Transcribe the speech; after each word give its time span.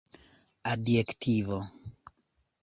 adjektivo 0.71 1.59